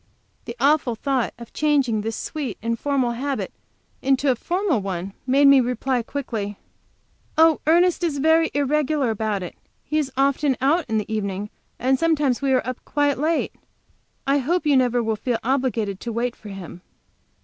The 0.45 0.55
awful 0.59 0.95
thought 0.95 1.31
of 1.37 1.53
changing 1.53 2.01
this 2.01 2.15
sweet, 2.15 2.57
informal 2.63 3.11
habit 3.11 3.53
into 4.01 4.31
a 4.31 4.35
formal 4.35 4.81
one 4.81 5.13
made 5.27 5.47
me 5.47 5.59
reply 5.59 6.01
quickly: 6.01 6.57
"Oh, 7.37 7.61
Ernest 7.67 8.03
is 8.03 8.17
very 8.17 8.49
irregular 8.55 9.11
about 9.11 9.43
it. 9.43 9.55
He 9.83 9.99
is 9.99 10.11
often 10.17 10.57
out 10.59 10.85
in 10.89 10.97
the 10.97 11.13
evening, 11.13 11.51
and 11.77 11.99
sometimes 11.99 12.41
we 12.41 12.51
are 12.51 12.75
quite 12.83 13.19
late. 13.19 13.53
I 14.25 14.39
hope 14.39 14.65
you 14.65 14.75
never 14.75 15.03
will 15.03 15.15
feel 15.15 15.37
obliged 15.43 15.99
to 15.99 16.11
wait 16.11 16.35
for 16.35 16.49
him." 16.49 16.81